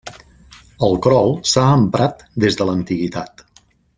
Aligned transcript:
El 0.87 0.97
crol 1.07 1.29
s'ha 1.51 1.67
emprat 1.81 2.25
des 2.47 2.59
de 2.61 2.69
l'antiguitat. 2.71 3.47